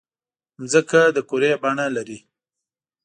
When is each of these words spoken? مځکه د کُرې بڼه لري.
مځکه 0.59 1.01
د 1.15 1.17
کُرې 1.29 1.51
بڼه 1.61 1.85
لري. 1.95 2.19